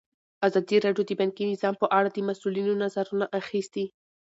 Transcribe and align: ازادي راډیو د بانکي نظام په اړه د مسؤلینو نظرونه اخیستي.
ازادي 0.47 0.77
راډیو 0.85 1.03
د 1.07 1.11
بانکي 1.19 1.43
نظام 1.51 1.75
په 1.81 1.87
اړه 1.97 2.09
د 2.11 2.17
مسؤلینو 2.29 2.73
نظرونه 2.83 3.25
اخیستي. 3.39 3.85